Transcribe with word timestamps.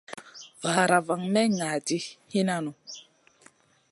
Vaara 0.61 0.97
van 1.07 1.23
may 1.33 1.47
ŋa 1.57 1.69
ɗi 1.85 1.97
hinan 2.31 2.59
nu. 2.65 2.71